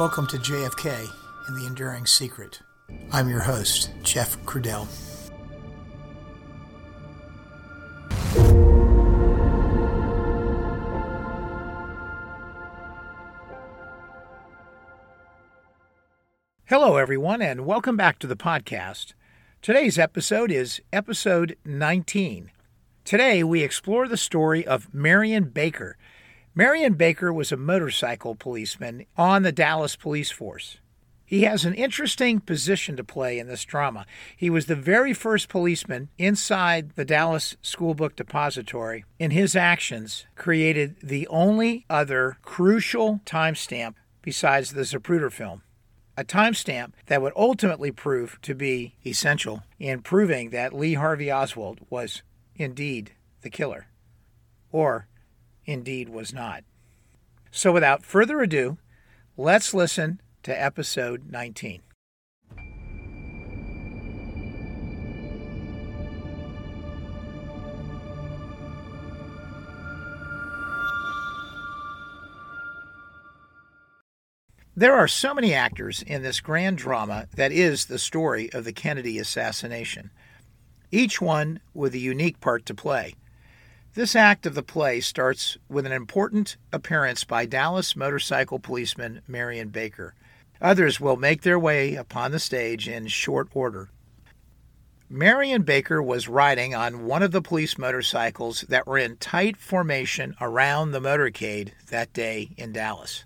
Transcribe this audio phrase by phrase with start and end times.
[0.00, 1.10] Welcome to JFK
[1.46, 2.62] and the Enduring Secret.
[3.12, 4.88] I'm your host, Jeff Crudell.
[16.64, 19.12] Hello, everyone, and welcome back to the podcast.
[19.60, 22.50] Today's episode is episode 19.
[23.04, 25.98] Today, we explore the story of Marion Baker.
[26.54, 30.78] Marion Baker was a motorcycle policeman on the Dallas Police Force.
[31.24, 34.04] He has an interesting position to play in this drama.
[34.36, 40.26] He was the very first policeman inside the Dallas School Book Depository, and his actions
[40.34, 45.62] created the only other crucial timestamp besides the Zapruder film.
[46.16, 51.78] A timestamp that would ultimately prove to be essential in proving that Lee Harvey Oswald
[51.88, 52.22] was
[52.56, 53.12] indeed
[53.42, 53.86] the killer,
[54.72, 55.06] or
[55.70, 56.64] indeed was not.
[57.50, 58.78] So, without further ado,
[59.36, 61.82] let's listen to episode 19.
[74.76, 78.72] There are so many actors in this grand drama that is the story of the
[78.72, 80.10] Kennedy assassination,
[80.90, 83.14] each one with a unique part to play.
[83.94, 89.70] This act of the play starts with an important appearance by Dallas motorcycle policeman Marion
[89.70, 90.14] Baker.
[90.60, 93.90] Others will make their way upon the stage in short order.
[95.08, 100.36] Marion Baker was riding on one of the police motorcycles that were in tight formation
[100.40, 103.24] around the motorcade that day in Dallas.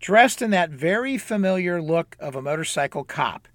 [0.00, 3.46] Dressed in that very familiar look of a motorcycle cop,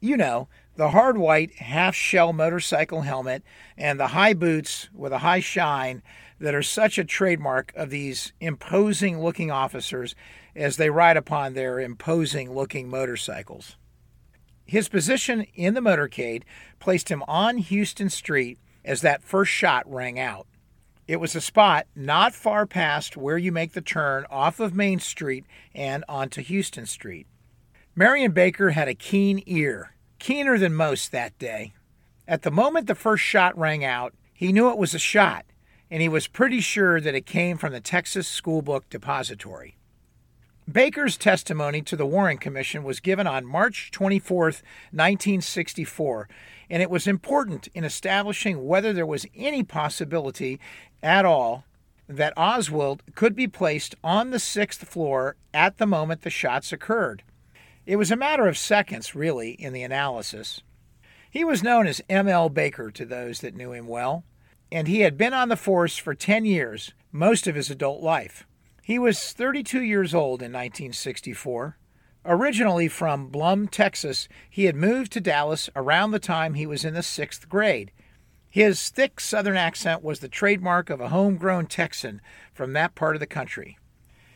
[0.00, 3.42] you know, the hard white half shell motorcycle helmet
[3.76, 6.02] and the high boots with a high shine
[6.40, 10.14] that are such a trademark of these imposing looking officers
[10.56, 13.76] as they ride upon their imposing looking motorcycles.
[14.64, 16.42] His position in the motorcade
[16.80, 20.46] placed him on Houston Street as that first shot rang out.
[21.06, 25.00] It was a spot not far past where you make the turn off of Main
[25.00, 27.26] Street and onto Houston Street.
[27.94, 29.93] Marion Baker had a keen ear,
[30.24, 31.74] keener than most that day.
[32.26, 35.44] At the moment the first shot rang out, he knew it was a shot,
[35.90, 39.76] and he was pretty sure that it came from the Texas School Book Depository.
[40.66, 46.28] Baker's testimony to the Warren Commission was given on March 24, 1964,
[46.70, 50.58] and it was important in establishing whether there was any possibility
[51.02, 51.64] at all
[52.08, 57.22] that Oswald could be placed on the sixth floor at the moment the shots occurred.
[57.86, 60.62] It was a matter of seconds, really, in the analysis.
[61.30, 62.48] He was known as M.L.
[62.48, 64.24] Baker to those that knew him well,
[64.72, 68.46] and he had been on the force for 10 years, most of his adult life.
[68.82, 71.76] He was 32 years old in 1964.
[72.24, 76.94] Originally from Blum, Texas, he had moved to Dallas around the time he was in
[76.94, 77.92] the sixth grade.
[78.48, 82.22] His thick southern accent was the trademark of a homegrown Texan
[82.54, 83.76] from that part of the country.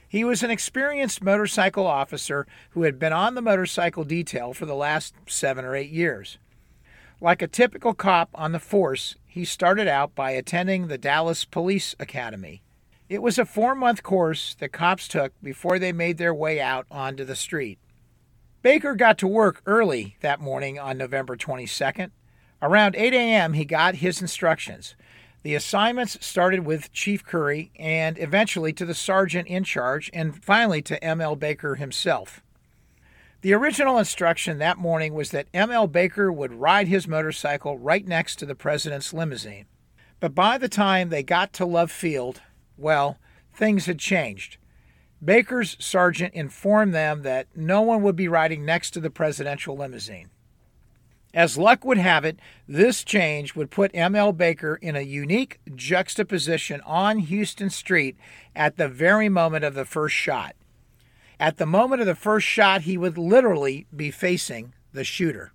[0.09, 4.75] He was an experienced motorcycle officer who had been on the motorcycle detail for the
[4.75, 6.39] last seven or eight years.
[7.21, 11.95] Like a typical cop on the force, he started out by attending the Dallas Police
[12.01, 12.63] Academy.
[13.11, 16.87] It was a four month course that cops took before they made their way out
[16.91, 17.79] onto the street.
[18.63, 22.13] Baker got to work early that morning on November 22nd.
[22.61, 24.97] Around 8 a.m., he got his instructions.
[25.43, 30.83] The assignments started with Chief Curry and eventually to the sergeant in charge and finally
[30.83, 31.37] to M.L.
[31.37, 32.43] Baker himself.
[33.41, 35.87] The original instruction that morning was that M.L.
[35.87, 39.67] Baker would ride his motorcycle right next to the president's limousine.
[40.19, 42.43] But by the time they got to Love Field,
[42.77, 43.19] well,
[43.55, 44.57] things had changed.
[45.25, 50.31] Baker's sergeant informed them that no one would be riding next to the presidential limousine.
[51.35, 54.33] As luck would have it, this change would put M.L.
[54.33, 58.17] Baker in a unique juxtaposition on Houston Street
[58.57, 60.57] at the very moment of the first shot.
[61.39, 65.53] At the moment of the first shot, he would literally be facing the shooter.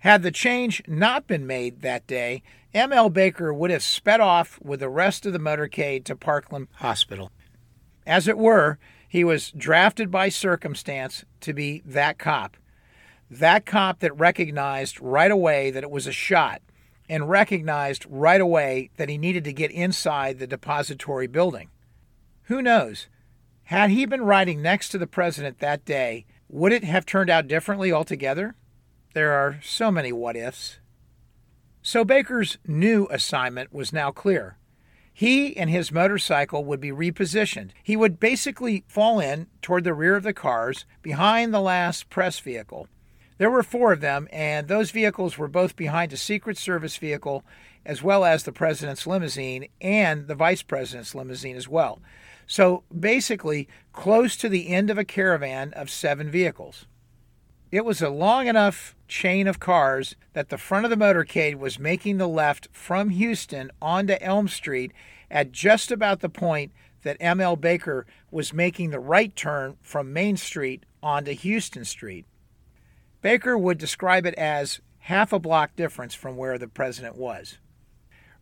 [0.00, 2.42] Had the change not been made that day,
[2.74, 3.08] M.L.
[3.08, 7.32] Baker would have sped off with the rest of the motorcade to Parkland Hospital.
[8.06, 8.78] As it were,
[9.08, 12.56] he was drafted by circumstance to be that cop.
[13.30, 16.62] That cop that recognized right away that it was a shot
[17.08, 21.68] and recognized right away that he needed to get inside the depository building.
[22.44, 23.08] Who knows?
[23.64, 27.48] Had he been riding next to the president that day, would it have turned out
[27.48, 28.54] differently altogether?
[29.12, 30.78] There are so many what ifs.
[31.82, 34.56] So Baker's new assignment was now clear.
[35.18, 37.70] he and his motorcycle would be repositioned.
[37.82, 42.38] He would basically fall in toward the rear of the cars behind the last press
[42.38, 42.86] vehicle.
[43.38, 47.44] There were four of them, and those vehicles were both behind a Secret Service vehicle,
[47.86, 52.02] as well as the president's limousine and the vice president's limousine as well.
[52.48, 56.86] So basically, close to the end of a caravan of seven vehicles.
[57.70, 61.78] It was a long enough chain of cars that the front of the motorcade was
[61.78, 64.92] making the left from Houston onto Elm Street
[65.30, 70.36] at just about the point that ML Baker was making the right turn from Main
[70.36, 72.24] Street onto Houston Street.
[73.20, 77.58] Baker would describe it as half a block difference from where the president was.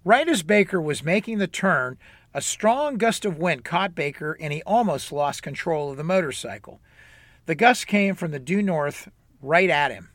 [0.04, 1.98] Right as Baker was making the turn,
[2.34, 6.80] a strong gust of wind caught Baker and he almost lost control of the motorcycle.
[7.46, 9.08] The gust came from the due north
[9.40, 10.10] right at him.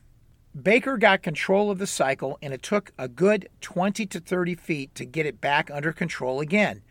[0.60, 4.94] Baker got control of the cycle, and it took a good 20 to 30 feet
[4.96, 6.82] to get it back under control again.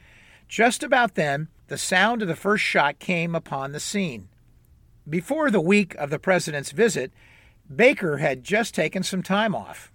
[0.48, 4.28] Just about then, the sound of the first shot came upon the scene.
[5.08, 7.12] Before the week of the president's visit,
[7.74, 9.92] Baker had just taken some time off.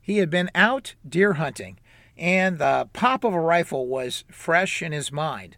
[0.00, 1.78] He had been out deer hunting,
[2.16, 5.56] and the pop of a rifle was fresh in his mind.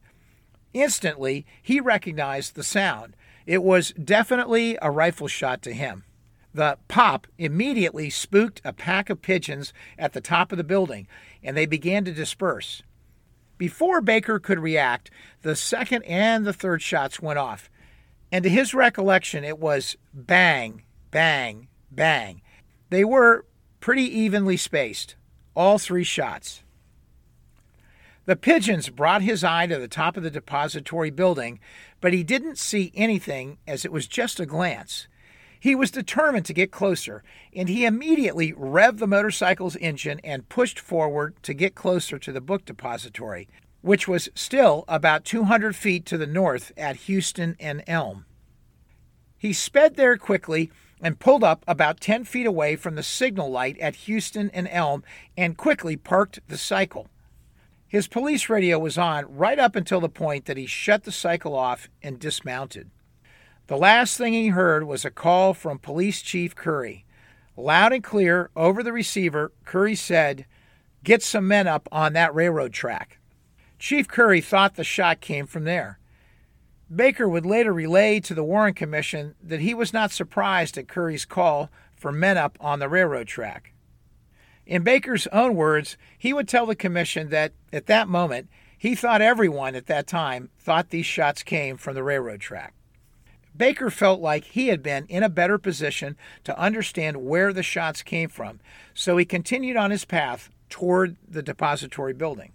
[0.73, 3.15] Instantly, he recognized the sound.
[3.47, 6.05] It was definitely a rifle shot to him.
[6.53, 11.07] The pop immediately spooked a pack of pigeons at the top of the building,
[11.43, 12.83] and they began to disperse.
[13.59, 15.11] Before Baker could react,
[15.43, 17.71] the second and the third shots went off.
[18.33, 22.43] And to his recollection, it was bang, bang, bang.
[22.91, 23.47] They were
[23.81, 25.17] pretty evenly spaced,
[25.55, 26.63] all three shots.
[28.27, 31.59] The pigeons brought his eye to the top of the depository building,
[32.01, 35.09] but he didn't see anything as it was just a glance.
[35.59, 37.23] He was determined to get closer,
[37.55, 42.41] and he immediately revved the motorcycle's engine and pushed forward to get closer to the
[42.41, 43.49] book depository,
[43.83, 48.25] which was still about 200 feet to the north at Houston and Elm.
[49.37, 50.71] He sped there quickly
[51.03, 55.03] and pulled up about 10 feet away from the signal light at Houston and Elm
[55.37, 57.09] and quickly parked the cycle.
[57.87, 61.55] His police radio was on right up until the point that he shut the cycle
[61.55, 62.91] off and dismounted.
[63.67, 67.05] The last thing he heard was a call from Police Chief Curry.
[67.57, 70.45] Loud and clear over the receiver, Curry said,
[71.05, 73.19] Get some men up on that railroad track.
[73.79, 76.00] Chief Curry thought the shot came from there.
[76.95, 81.25] Baker would later relay to the Warren Commission that he was not surprised at Curry's
[81.25, 83.73] call for men up on the railroad track.
[84.67, 89.23] In Baker's own words, he would tell the commission that at that moment, he thought
[89.23, 92.75] everyone at that time thought these shots came from the railroad track.
[93.57, 98.03] Baker felt like he had been in a better position to understand where the shots
[98.03, 98.59] came from,
[98.95, 102.53] so he continued on his path toward the depository building.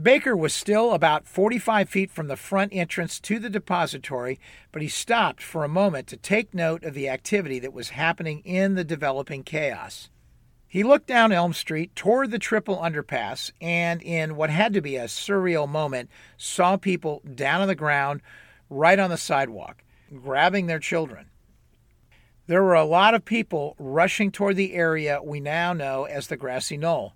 [0.00, 4.40] Baker was still about 45 feet from the front entrance to the depository,
[4.72, 8.40] but he stopped for a moment to take note of the activity that was happening
[8.40, 10.10] in the developing chaos.
[10.66, 14.96] He looked down Elm Street toward the triple underpass and, in what had to be
[14.96, 18.20] a surreal moment, saw people down on the ground
[18.68, 21.26] right on the sidewalk grabbing their children.
[22.48, 26.36] There were a lot of people rushing toward the area we now know as the
[26.36, 27.14] grassy knoll.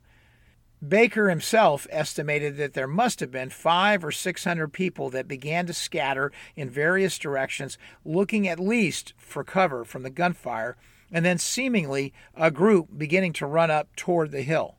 [0.86, 5.66] Baker himself estimated that there must have been five or six hundred people that began
[5.66, 10.76] to scatter in various directions, looking at least for cover from the gunfire,
[11.10, 14.76] and then seemingly a group beginning to run up toward the hill.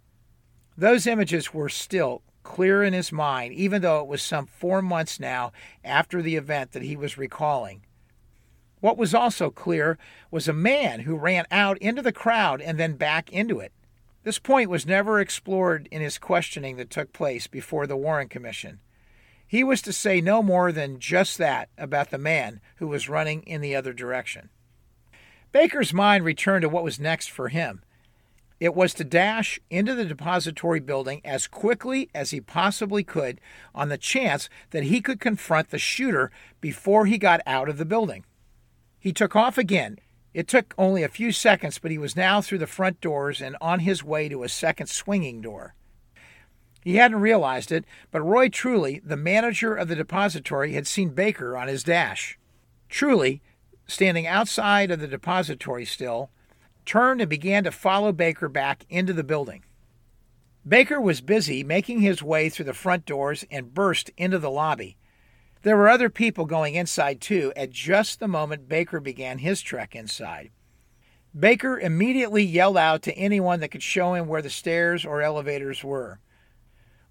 [0.77, 5.19] Those images were still clear in his mind, even though it was some four months
[5.19, 5.51] now
[5.83, 7.85] after the event that he was recalling.
[8.79, 9.97] What was also clear
[10.31, 13.73] was a man who ran out into the crowd and then back into it.
[14.23, 18.79] This point was never explored in his questioning that took place before the Warren Commission.
[19.47, 23.41] He was to say no more than just that about the man who was running
[23.43, 24.49] in the other direction.
[25.51, 27.81] Baker's mind returned to what was next for him.
[28.59, 33.39] It was to dash into the depository building as quickly as he possibly could
[33.73, 37.85] on the chance that he could confront the shooter before he got out of the
[37.85, 38.25] building.
[38.99, 39.97] He took off again.
[40.33, 43.57] It took only a few seconds, but he was now through the front doors and
[43.59, 45.73] on his way to a second swinging door.
[46.83, 51.57] He hadn't realized it, but Roy Truly, the manager of the depository, had seen Baker
[51.57, 52.37] on his dash.
[52.87, 53.41] Truly,
[53.87, 56.29] standing outside of the depository still,
[56.85, 59.63] turned and began to follow Baker back into the building.
[60.67, 64.97] Baker was busy making his way through the front doors and burst into the lobby.
[65.61, 69.95] There were other people going inside too at just the moment Baker began his trek
[69.95, 70.51] inside.
[71.37, 75.83] Baker immediately yelled out to anyone that could show him where the stairs or elevators
[75.83, 76.19] were.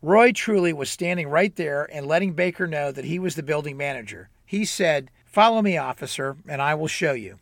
[0.00, 3.76] Roy Truly was standing right there and letting Baker know that he was the building
[3.76, 4.30] manager.
[4.46, 7.38] He said, Follow me, officer, and I will show you.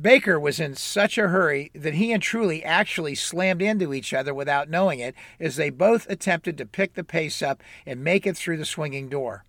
[0.00, 4.32] Baker was in such a hurry that he and Truly actually slammed into each other
[4.32, 8.36] without knowing it as they both attempted to pick the pace up and make it
[8.36, 9.44] through the swinging door.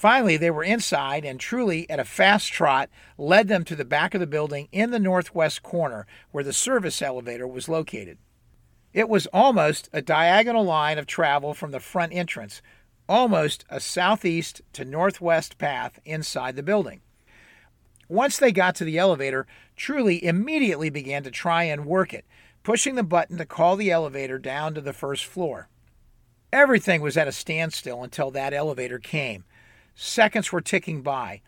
[0.00, 2.88] Finally, they were inside, and Truly, at a fast trot,
[3.18, 7.02] led them to the back of the building in the northwest corner where the service
[7.02, 8.16] elevator was located.
[8.94, 12.62] It was almost a diagonal line of travel from the front entrance,
[13.10, 17.02] almost a southeast to northwest path inside the building.
[18.08, 22.24] Once they got to the elevator, Truly immediately began to try and work it,
[22.62, 25.68] pushing the button to call the elevator down to the first floor.
[26.50, 29.44] Everything was at a standstill until that elevator came.
[30.02, 31.42] Seconds were ticking by.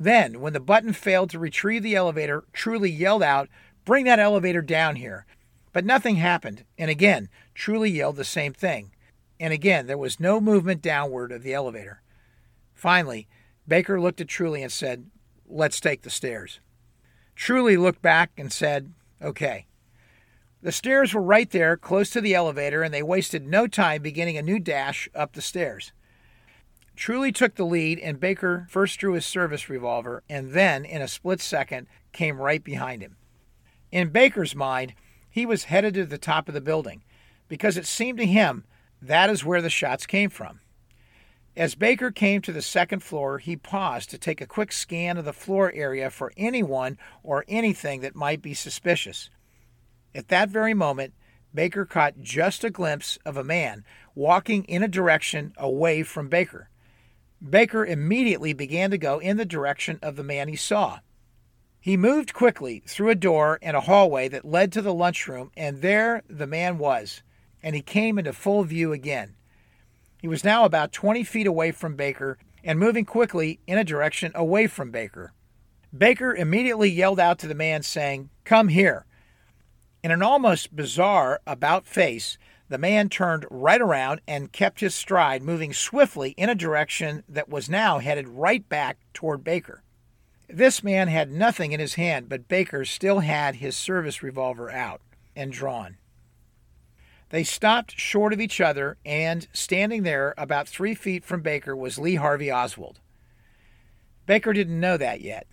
[0.00, 3.50] Then, when the button failed to retrieve the elevator, Truly yelled out,
[3.84, 5.26] Bring that elevator down here.
[5.74, 8.92] But nothing happened, and again, Truly yelled the same thing.
[9.38, 12.00] And again, there was no movement downward of the elevator.
[12.72, 13.28] Finally,
[13.68, 15.10] Baker looked at Truly and said,
[15.46, 16.60] Let's take the stairs.
[17.36, 19.66] Truly looked back and said, Okay.
[20.62, 24.38] The stairs were right there, close to the elevator, and they wasted no time beginning
[24.38, 25.92] a new dash up the stairs.
[26.98, 31.06] Truly took the lead, and Baker first drew his service revolver and then, in a
[31.06, 33.16] split second, came right behind him.
[33.92, 34.94] In Baker's mind,
[35.30, 37.04] he was headed to the top of the building
[37.46, 38.64] because it seemed to him
[39.00, 40.58] that is where the shots came from.
[41.56, 45.24] As Baker came to the second floor, he paused to take a quick scan of
[45.24, 49.30] the floor area for anyone or anything that might be suspicious.
[50.16, 51.14] At that very moment,
[51.54, 53.84] Baker caught just a glimpse of a man
[54.16, 56.68] walking in a direction away from Baker.
[57.40, 61.00] Baker immediately began to go in the direction of the man he saw.
[61.80, 65.80] He moved quickly through a door and a hallway that led to the lunchroom, and
[65.80, 67.22] there the man was,
[67.62, 69.36] and he came into full view again.
[70.20, 74.32] He was now about 20 feet away from Baker and moving quickly in a direction
[74.34, 75.32] away from Baker.
[75.96, 79.06] Baker immediately yelled out to the man, saying, Come here.
[80.02, 82.36] In an almost bizarre about face,
[82.68, 87.48] the man turned right around and kept his stride, moving swiftly in a direction that
[87.48, 89.82] was now headed right back toward Baker.
[90.48, 95.00] This man had nothing in his hand, but Baker still had his service revolver out
[95.34, 95.96] and drawn.
[97.30, 101.98] They stopped short of each other, and standing there about three feet from Baker was
[101.98, 103.00] Lee Harvey Oswald.
[104.24, 105.46] Baker didn't know that yet.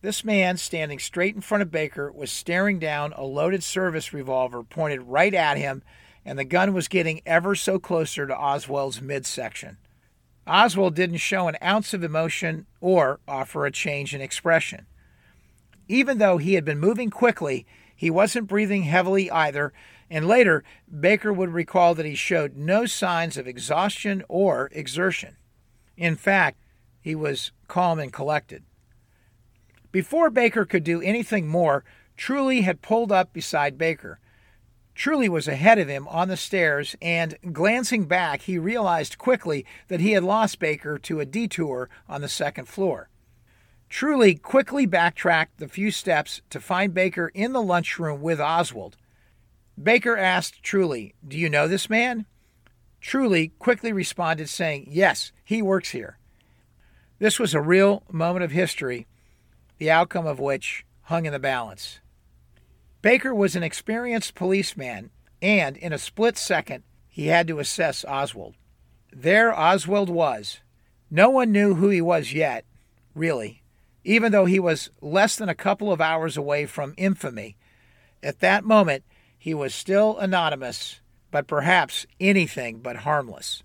[0.00, 4.64] This man, standing straight in front of Baker, was staring down a loaded service revolver
[4.64, 5.82] pointed right at him
[6.24, 9.78] and the gun was getting ever so closer to Oswald's midsection.
[10.46, 14.86] Oswald didn't show an ounce of emotion or offer a change in expression.
[15.88, 19.72] Even though he had been moving quickly, he wasn't breathing heavily either,
[20.10, 20.64] and later
[21.00, 25.36] Baker would recall that he showed no signs of exhaustion or exertion.
[25.96, 26.58] In fact,
[27.00, 28.64] he was calm and collected.
[29.90, 31.84] Before Baker could do anything more,
[32.16, 34.20] Truly had pulled up beside Baker.
[34.94, 40.00] Truly was ahead of him on the stairs, and glancing back, he realized quickly that
[40.00, 43.08] he had lost Baker to a detour on the second floor.
[43.88, 48.96] Truly quickly backtracked the few steps to find Baker in the lunchroom with Oswald.
[49.80, 52.26] Baker asked Truly, Do you know this man?
[53.00, 56.18] Truly quickly responded, saying, Yes, he works here.
[57.18, 59.06] This was a real moment of history,
[59.78, 62.00] the outcome of which hung in the balance.
[63.02, 65.10] Baker was an experienced policeman,
[65.42, 68.54] and in a split second, he had to assess Oswald.
[69.12, 70.60] There Oswald was.
[71.10, 72.64] No one knew who he was yet,
[73.14, 73.62] really,
[74.04, 77.56] even though he was less than a couple of hours away from infamy.
[78.22, 79.02] At that moment,
[79.36, 81.00] he was still anonymous,
[81.32, 83.64] but perhaps anything but harmless.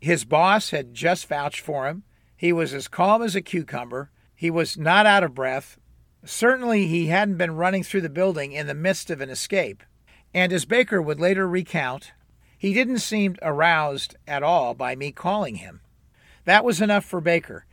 [0.00, 2.02] His boss had just vouched for him.
[2.36, 4.10] He was as calm as a cucumber.
[4.34, 5.78] He was not out of breath,
[6.24, 9.82] Certainly, he hadn't been running through the building in the midst of an escape.
[10.34, 12.12] And as Baker would later recount,
[12.58, 15.80] he didn't seem aroused at all by me calling him.
[16.44, 17.66] That was enough for Baker.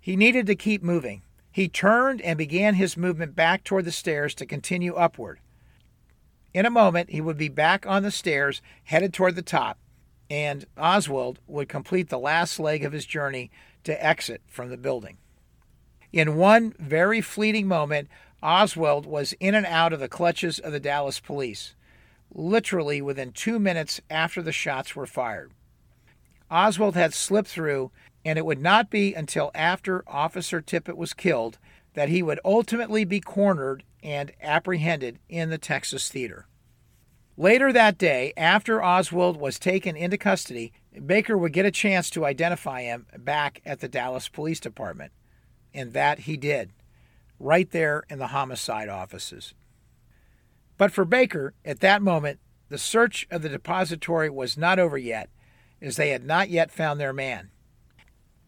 [0.00, 1.22] He needed to keep moving.
[1.52, 5.40] He turned and began his movement back toward the stairs to continue upward.
[6.54, 9.78] In a moment, he would be back on the stairs, headed toward the top,
[10.28, 13.50] and Oswald would complete the last leg of his journey
[13.84, 15.18] to exit from the building.
[16.12, 18.08] In one very fleeting moment,
[18.42, 21.74] Oswald was in and out of the clutches of the Dallas police,
[22.32, 25.52] literally within two minutes after the shots were fired.
[26.50, 27.92] Oswald had slipped through,
[28.24, 31.58] and it would not be until after Officer Tippit was killed
[31.94, 36.46] that he would ultimately be cornered and apprehended in the Texas theater.
[37.36, 40.72] Later that day, after Oswald was taken into custody,
[41.06, 45.12] Baker would get a chance to identify him back at the Dallas Police Department.
[45.72, 46.70] And that he did,
[47.38, 49.54] right there in the homicide offices.
[50.76, 55.28] But for Baker, at that moment, the search of the depository was not over yet,
[55.82, 57.50] as they had not yet found their man.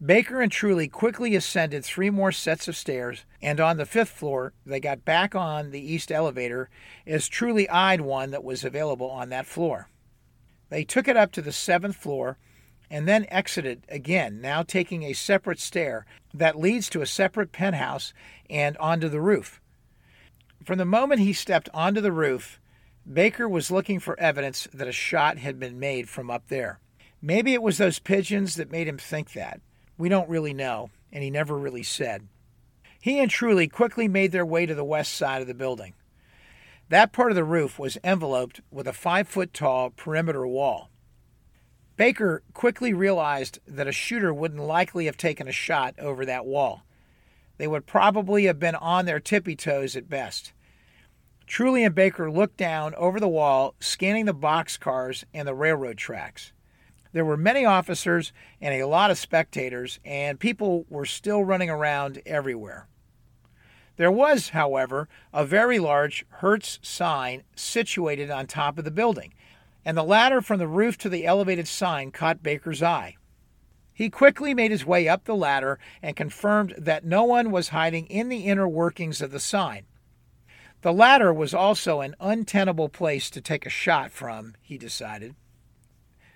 [0.03, 4.53] Baker and Truly quickly ascended three more sets of stairs, and on the fifth floor,
[4.65, 6.69] they got back on the east elevator
[7.07, 9.87] as Truly eyed one that was available on that floor.
[10.69, 12.37] They took it up to the seventh floor
[12.93, 18.13] and then exited again, now taking a separate stair that leads to a separate penthouse
[18.51, 19.59] and onto the roof.
[20.63, 22.59] From the moment he stepped onto the roof,
[23.11, 26.79] Baker was looking for evidence that a shot had been made from up there.
[27.19, 29.59] Maybe it was those pigeons that made him think that.
[29.97, 32.27] We don't really know, and he never really said.
[33.01, 35.95] He and Truly quickly made their way to the west side of the building.
[36.89, 40.91] That part of the roof was enveloped with a five foot tall perimeter wall.
[41.95, 46.83] Baker quickly realized that a shooter wouldn't likely have taken a shot over that wall.
[47.57, 50.53] They would probably have been on their tippy toes at best.
[51.45, 56.51] Truly and Baker looked down over the wall, scanning the boxcars and the railroad tracks.
[57.11, 62.23] There were many officers and a lot of spectators, and people were still running around
[62.25, 62.87] everywhere.
[63.97, 69.35] There was, however, a very large Hertz sign situated on top of the building,
[69.85, 73.15] and the ladder from the roof to the elevated sign caught Baker's eye.
[73.93, 78.07] He quickly made his way up the ladder and confirmed that no one was hiding
[78.07, 79.85] in the inner workings of the sign.
[80.81, 85.35] The ladder was also an untenable place to take a shot from, he decided.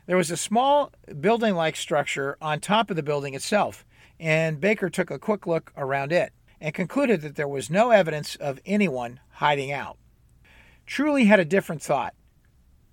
[0.06, 3.86] There was a small building like structure on top of the building itself,
[4.20, 8.36] and Baker took a quick look around it and concluded that there was no evidence
[8.36, 9.98] of anyone hiding out.
[10.86, 12.14] Truly had a different thought.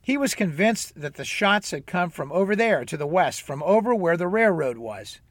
[0.05, 3.63] He was convinced that the shots had come from over there to the west, from
[3.63, 5.23] over where the railroad was.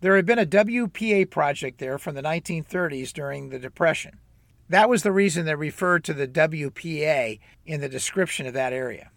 [0.00, 4.18] There had been a WPA project there from the 1930s during the Depression.
[4.68, 9.12] That was the reason they referred to the WPA in the description of that area.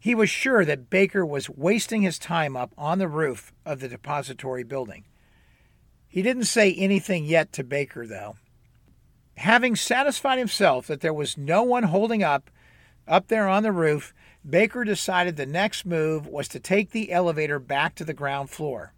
[0.00, 3.88] He was sure that Baker was wasting his time up on the roof of the
[3.88, 5.04] depository building.
[6.08, 8.34] He didn't say anything yet to Baker, though.
[9.36, 12.50] Having satisfied himself that there was no one holding up
[13.06, 14.14] up there on the roof,
[14.48, 18.92] Baker decided the next move was to take the elevator back to the ground floor.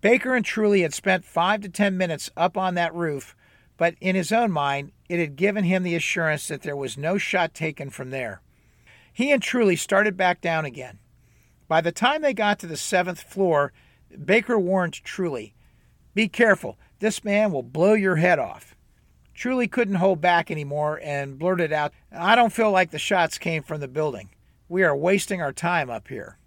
[0.00, 3.36] Baker and Truly had spent five to ten minutes up on that roof,
[3.76, 7.18] but in his own mind, it had given him the assurance that there was no
[7.18, 8.42] shot taken from there.
[9.12, 10.98] He and Truly started back down again.
[11.68, 13.72] By the time they got to the seventh floor,
[14.24, 15.54] Baker warned Truly,
[16.14, 18.76] Be careful, this man will blow your head off.
[19.34, 23.62] Truly couldn't hold back anymore and blurted out, I don't feel like the shots came
[23.62, 24.30] from the building.
[24.68, 26.38] We are wasting our time up here.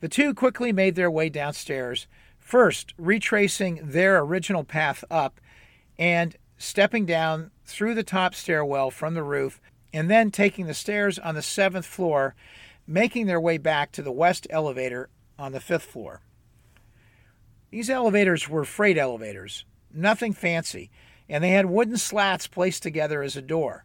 [0.00, 2.06] The two quickly made their way downstairs,
[2.38, 5.40] first retracing their original path up
[5.98, 9.60] and stepping down through the top stairwell from the roof
[9.92, 12.34] and then taking the stairs on the seventh floor,
[12.86, 15.08] making their way back to the west elevator
[15.38, 16.20] on the fifth floor.
[17.70, 20.90] These elevators were freight elevators, nothing fancy,
[21.28, 23.84] and they had wooden slats placed together as a door.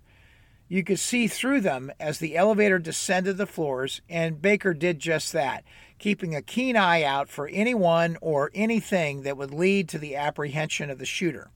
[0.67, 5.31] You could see through them as the elevator descended the floors, and Baker did just
[5.33, 5.63] that,
[5.97, 10.89] keeping a keen eye out for anyone or anything that would lead to the apprehension
[10.89, 11.51] of the shooter.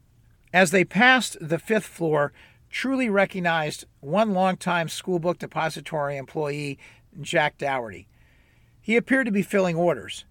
[0.52, 2.32] As they passed the fifth floor,
[2.72, 6.78] Truly recognized one longtime schoolbook depository employee,
[7.20, 8.08] Jack Dougherty.
[8.80, 10.24] He appeared to be filling orders,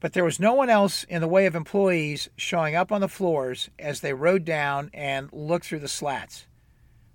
[0.00, 3.08] but there was no one else in the way of employees showing up on the
[3.08, 6.46] floors as they rode down and looked through the slats.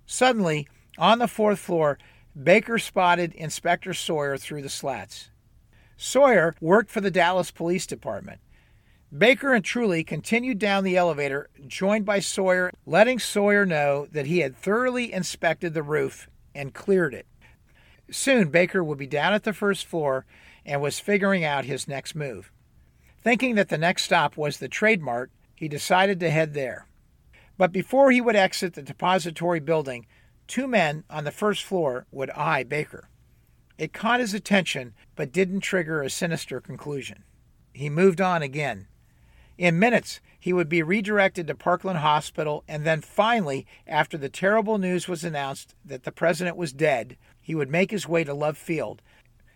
[0.06, 0.68] Suddenly,
[0.98, 1.98] on the fourth floor,
[2.40, 5.30] Baker spotted Inspector Sawyer through the slats.
[5.96, 8.40] Sawyer worked for the Dallas Police Department.
[9.16, 14.40] Baker and Truly continued down the elevator, joined by Sawyer, letting Sawyer know that he
[14.40, 17.26] had thoroughly inspected the roof and cleared it.
[18.10, 20.26] Soon, Baker would be down at the first floor
[20.66, 22.50] and was figuring out his next move.
[23.24, 26.86] Thinking that the next stop was the Trade Mart, he decided to head there.
[27.58, 30.06] But before he would exit the depository building,
[30.46, 33.08] two men on the first floor would eye Baker.
[33.78, 37.24] It caught his attention, but didn't trigger a sinister conclusion.
[37.72, 38.86] He moved on again,
[39.56, 44.78] in minutes, he would be redirected to Parkland Hospital, and then finally, after the terrible
[44.78, 48.58] news was announced that the president was dead, he would make his way to Love
[48.58, 49.00] Field,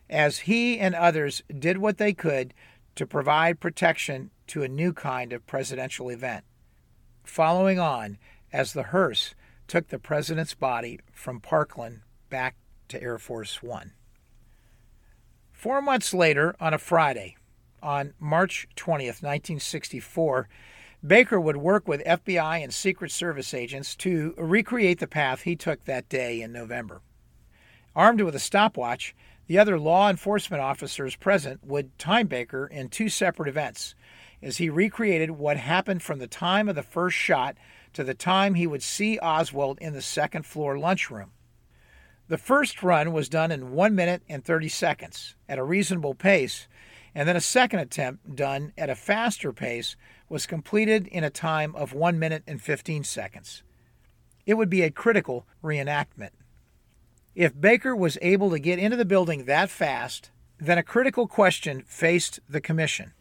[0.09, 2.55] as he and others did what they could
[2.99, 6.45] to provide protection to a new kind of presidential event.
[7.23, 8.19] Following on,
[8.53, 9.37] as the hearse
[9.69, 12.57] took the president's body from Parkland back
[12.89, 13.93] to Air Force One.
[15.53, 17.37] Four months later, on a Friday,
[17.81, 20.49] on March 20th, 1964,
[21.07, 25.85] Baker would work with FBI and Secret Service agents to recreate the path he took
[25.85, 27.01] that day in November.
[27.95, 29.15] Armed with a stopwatch,
[29.49, 33.95] the other law enforcement officers present would time Baker in two separate events
[34.43, 37.57] as he recreated what happened from the time of the first shot
[37.95, 41.33] to the time he would see Oswald in the second floor lunchroom.
[42.29, 46.69] The first run was done in 1 minute and 30 seconds at a reasonable pace,
[47.15, 49.97] and then a second attempt done at a faster pace
[50.29, 53.63] was completed in a time of 1 minute and 15 seconds.
[54.45, 56.31] It would be a critical reenactment.
[57.39, 61.85] If Baker was able to get into the building that fast, then a critical question
[61.87, 63.13] faced the commission.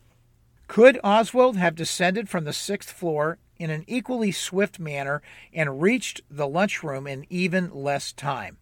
[0.66, 5.22] Could Oswald have descended from the sixth floor in an equally swift manner
[5.54, 8.58] and reached the lunchroom in even less time?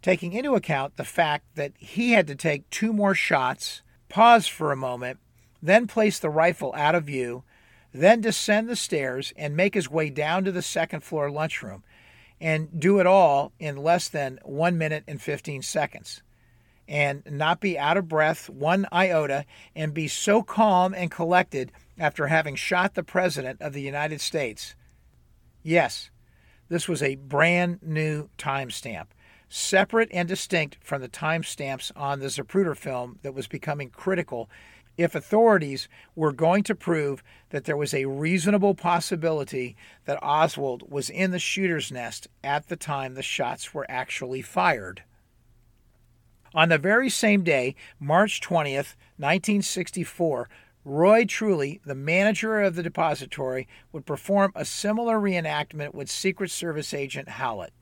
[0.00, 4.72] Taking into account the fact that he had to take two more shots, pause for
[4.72, 5.18] a moment,
[5.62, 7.44] then place the rifle out of view,
[7.92, 11.84] then descend the stairs and make his way down to the second floor lunchroom,
[12.44, 16.22] and do it all in less than one minute and 15 seconds
[16.86, 22.26] and not be out of breath one iota and be so calm and collected after
[22.26, 24.74] having shot the President of the United States.
[25.62, 26.10] Yes,
[26.68, 29.06] this was a brand new timestamp,
[29.48, 34.50] separate and distinct from the timestamps on the Zapruder film that was becoming critical
[34.96, 41.10] if authorities were going to prove that there was a reasonable possibility that Oswald was
[41.10, 45.02] in the shooter's nest at the time the shots were actually fired.
[46.54, 50.48] On the very same day, March 20th, 1964,
[50.84, 56.94] Roy Truly, the manager of the depository, would perform a similar reenactment with Secret Service
[56.94, 57.72] agent Howlett.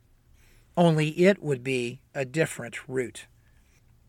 [0.76, 3.26] Only it would be a different route.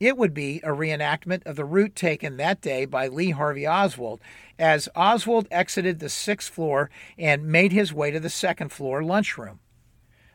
[0.04, 4.20] It would be a reenactment of the route taken that day by Lee Harvey Oswald
[4.60, 9.62] as Oswald exited the sixth floor and made his way to the second floor lunchroom.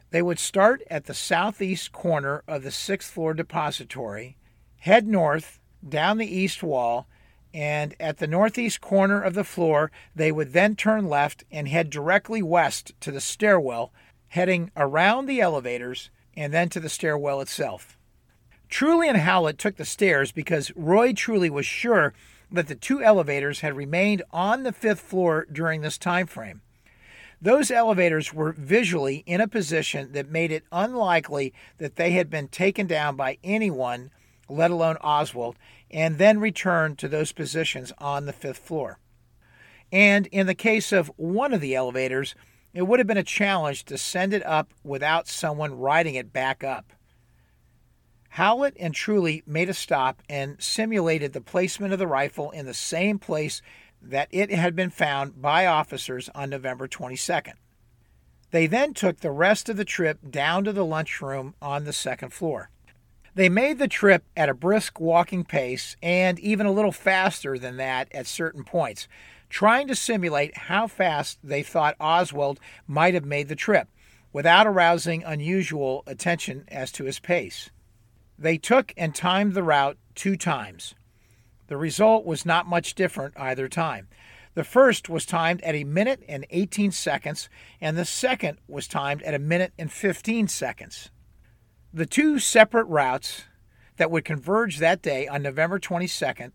[0.09, 4.39] They would start at the southeast corner of the sixth floor depository,
[4.79, 7.07] head north down the east wall,
[7.53, 11.91] and at the northeast corner of the floor, they would then turn left and head
[11.91, 13.93] directly west to the stairwell,
[14.29, 17.98] heading around the elevators and then to the stairwell itself.
[18.69, 22.13] Truly and Howlett took the stairs because Roy Truly was sure
[22.51, 26.63] that the two elevators had remained on the fifth floor during this time frame.
[27.41, 32.49] Those elevators were visually in a position that made it unlikely that they had been
[32.49, 34.11] taken down by anyone,
[34.49, 35.57] let alone Oswald,
[35.91, 38.99] and then returned to those positions on the fifth floor.
[39.93, 42.35] And in the case of one of the elevators,
[42.75, 46.63] it would have been a challenge to send it up without someone riding it back
[46.65, 46.93] up.
[48.31, 52.75] Howlett and Truly made a stop and simulated the placement of the rifle in the
[52.75, 53.63] same place
[54.01, 57.55] that it had been found by officers on November 22nd.
[58.51, 62.33] They then took the rest of the trip down to the lunchroom on the second
[62.33, 62.71] floor.
[63.35, 67.77] They made the trip at a brisk walking pace and even a little faster than
[67.77, 69.07] that at certain points,
[69.49, 73.89] trying to simulate how fast they thought Oswald might have made the trip
[74.33, 77.71] without arousing unusual attention as to his pace.
[78.39, 80.95] They took and timed the route two times.
[81.67, 84.09] The result was not much different either time.
[84.55, 87.49] The first was timed at a minute and 18 seconds,
[87.81, 91.11] and the second was timed at a minute and 15 seconds.
[91.93, 93.45] The two separate routes
[93.97, 96.53] that would converge that day on November 22nd,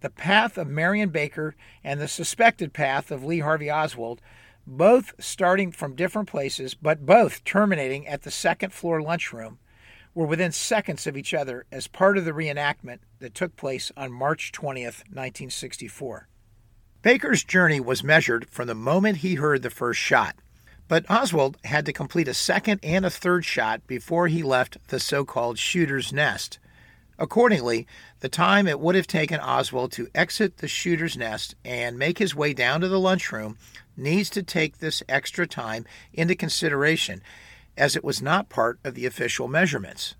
[0.00, 4.20] the path of Marion Baker and the suspected path of Lee Harvey Oswald,
[4.66, 9.58] both starting from different places, but both terminating at the second floor lunchroom,
[10.14, 14.12] were within seconds of each other as part of the reenactment that took place on
[14.12, 16.28] March 20th, 1964.
[17.02, 20.36] Baker's journey was measured from the moment he heard the first shot,
[20.86, 25.00] but Oswald had to complete a second and a third shot before he left the
[25.00, 26.58] so called shooter's nest.
[27.18, 27.86] Accordingly,
[28.20, 32.34] the time it would have taken Oswald to exit the shooter's nest and make his
[32.34, 33.56] way down to the lunchroom
[33.96, 37.22] needs to take this extra time into consideration
[37.76, 40.14] as it was not part of the official measurements.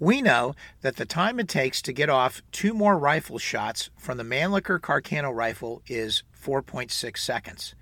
[0.00, 4.16] We know that the time it takes to get off two more rifle shots from
[4.16, 7.74] the Mannlicher Carcano rifle is 4.6 seconds.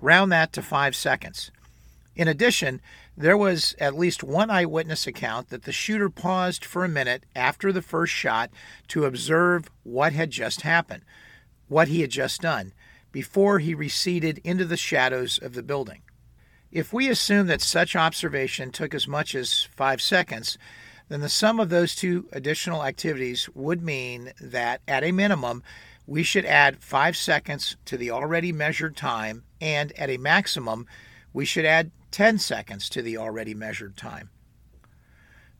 [0.00, 1.50] Round that to 5 seconds.
[2.16, 2.80] In addition,
[3.16, 7.72] there was at least one eyewitness account that the shooter paused for a minute after
[7.72, 8.50] the first shot
[8.88, 11.02] to observe what had just happened,
[11.68, 12.72] what he had just done,
[13.12, 16.00] before he receded into the shadows of the building.
[16.72, 20.56] If we assume that such observation took as much as five seconds,
[21.10, 25.62] then the sum of those two additional activities would mean that at a minimum,
[26.06, 30.86] we should add five seconds to the already measured time, and at a maximum,
[31.34, 34.30] we should add 10 seconds to the already measured time.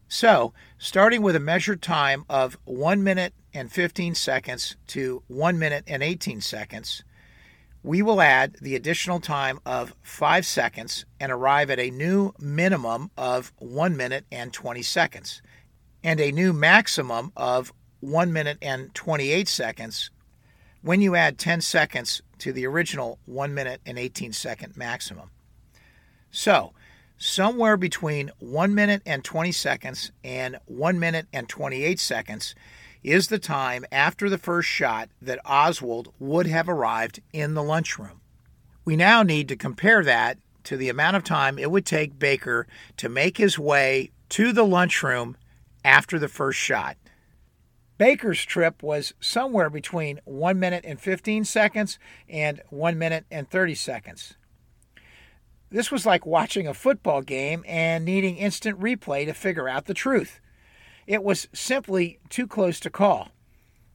[0.09, 5.85] So, starting with a measured time of 1 minute and 15 seconds to 1 minute
[5.87, 7.05] and 18 seconds,
[7.83, 13.11] we will add the additional time of 5 seconds and arrive at a new minimum
[13.17, 15.43] of 1 minute and 20 seconds
[16.05, 20.11] and a new maximum of 1 minute and 28 seconds
[20.83, 25.31] when you add 10 seconds to the original 1 minute and 18 second maximum.
[26.31, 26.73] So,
[27.19, 32.55] somewhere between 1 minute and 20 seconds and 1 minute and 28 seconds
[33.03, 38.21] is the time after the first shot that Oswald would have arrived in the lunchroom.
[38.85, 42.67] We now need to compare that to the amount of time it would take Baker
[42.97, 45.37] to make his way to the lunchroom
[45.85, 46.97] after the first shot.
[47.99, 53.75] Baker's trip was somewhere between 1 minute and 15 seconds and 1 minute and 30
[53.75, 54.35] seconds.
[55.71, 59.95] This was like watching a football game and needing instant replay to figure out the
[59.95, 60.41] truth.
[61.07, 63.31] It was simply too close to call.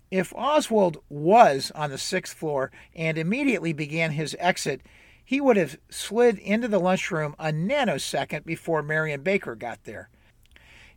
[0.09, 4.81] If Oswald was on the sixth floor and immediately began his exit,
[5.23, 10.09] he would have slid into the lunchroom a nanosecond before Marion Baker got there.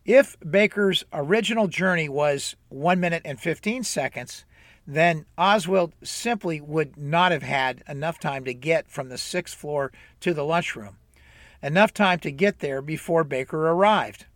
[0.05, 4.45] If Baker's original journey was 1 minute and 15 seconds,
[4.87, 9.93] then Oswald simply would not have had enough time to get from the sixth floor
[10.21, 10.97] to the lunchroom,
[11.63, 14.27] enough time to get there before Baker arrived.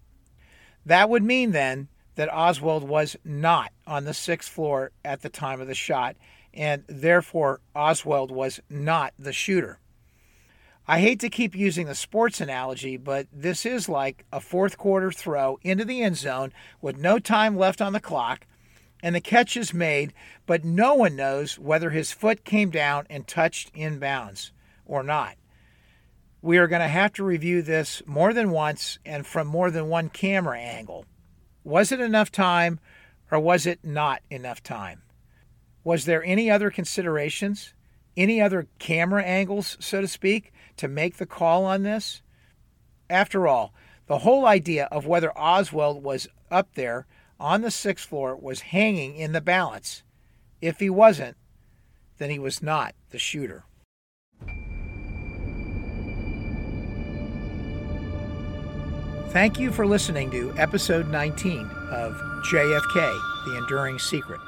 [0.86, 5.60] That would mean then that Oswald was not on the sixth floor at the time
[5.60, 6.16] of the shot,
[6.52, 9.78] and therefore Oswald was not the shooter.
[10.86, 15.10] I hate to keep using the sports analogy, but this is like a fourth quarter
[15.10, 18.46] throw into the end zone with no time left on the clock
[19.04, 20.14] and the catch is made,
[20.46, 24.50] but no one knows whether his foot came down and touched inbounds
[24.86, 25.36] or not.
[26.44, 29.88] We are going to have to review this more than once and from more than
[29.88, 31.06] one camera angle.
[31.64, 32.80] Was it enough time
[33.30, 35.00] or was it not enough time?
[35.84, 37.72] Was there any other considerations,
[38.14, 42.20] any other camera angles, so to speak, to make the call on this?
[43.08, 43.72] After all,
[44.06, 47.06] the whole idea of whether Oswald was up there
[47.40, 50.02] on the sixth floor was hanging in the balance.
[50.60, 51.38] If he wasn't,
[52.18, 53.64] then he was not the shooter.
[59.34, 64.40] Thank you for listening to episode 19 of JFK The Enduring Secret.